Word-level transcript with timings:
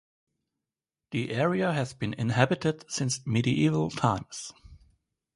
The 1.11 1.29
area 1.31 1.73
has 1.73 1.93
been 1.93 2.15
inhabited 2.15 2.85
since 2.91 3.19
medieval 3.27 3.91
times. 3.91 4.51